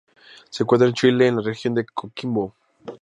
Se 0.49 0.63
encuentra 0.63 0.87
en 0.87 0.95
Chile 0.95 1.27
en 1.27 1.35
la 1.35 1.43
región 1.43 1.75
de 1.75 1.85
Coquimbo. 1.85 2.55